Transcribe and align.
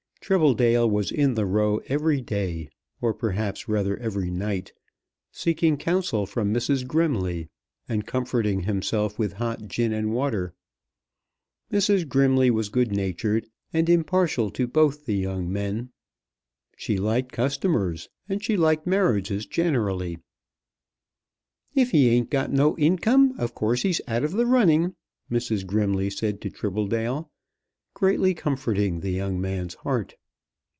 Tribbledale 0.23 0.89
was 0.89 1.11
in 1.11 1.33
the 1.33 1.47
Row 1.47 1.81
every 1.87 2.21
day, 2.21 2.69
or 3.01 3.11
perhaps 3.13 3.67
rather 3.67 3.97
every 3.97 4.29
night; 4.29 4.71
seeking 5.31 5.77
counsel 5.77 6.27
from 6.27 6.53
Mrs. 6.53 6.85
Grimley, 6.85 7.49
and 7.89 8.05
comforting 8.05 8.61
himself 8.61 9.17
with 9.19 9.33
hot 9.33 9.67
gin 9.67 9.91
and 9.91 10.13
water. 10.13 10.53
Mrs. 11.73 12.05
Grimley 12.07 12.49
was 12.51 12.69
good 12.69 12.91
natured, 12.93 13.47
and 13.73 13.89
impartial 13.89 14.51
to 14.51 14.67
both 14.67 15.05
the 15.05 15.17
young 15.17 15.51
men. 15.51 15.89
She 16.77 16.97
liked 16.97 17.33
customers, 17.33 18.07
and 18.29 18.43
she 18.43 18.55
liked 18.55 18.85
marriages 18.87 19.47
generally. 19.47 20.19
"If 21.73 21.91
he 21.91 22.09
ain't 22.09 22.29
got 22.29 22.53
no 22.53 22.77
income 22.77 23.33
of 23.39 23.53
course 23.55 23.81
he's 23.81 23.99
out 24.07 24.23
of 24.23 24.33
the 24.33 24.45
running," 24.45 24.95
Mrs. 25.31 25.65
Grimley 25.65 26.09
said 26.11 26.39
to 26.41 26.51
Tribbledale, 26.51 27.27
greatly 27.93 28.33
comforting 28.33 29.01
the 29.01 29.09
young 29.11 29.39
man's 29.39 29.73
heart. 29.75 30.15